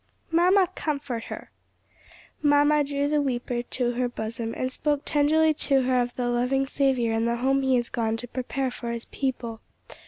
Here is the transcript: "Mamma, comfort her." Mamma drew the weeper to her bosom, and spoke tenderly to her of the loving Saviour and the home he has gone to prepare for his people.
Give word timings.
"Mamma, 0.31 0.67
comfort 0.73 1.25
her." 1.25 1.51
Mamma 2.41 2.83
drew 2.83 3.07
the 3.07 3.21
weeper 3.21 3.61
to 3.61 3.91
her 3.91 4.09
bosom, 4.09 4.51
and 4.57 4.71
spoke 4.71 5.03
tenderly 5.05 5.53
to 5.53 5.83
her 5.83 6.01
of 6.01 6.15
the 6.15 6.27
loving 6.27 6.65
Saviour 6.65 7.13
and 7.13 7.27
the 7.27 7.35
home 7.35 7.61
he 7.61 7.75
has 7.75 7.87
gone 7.89 8.17
to 8.17 8.27
prepare 8.27 8.71
for 8.71 8.89
his 8.91 9.05
people. 9.05 9.61